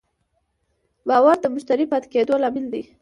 [1.07, 2.83] باور د مشتری پاتې کېدو لامل دی.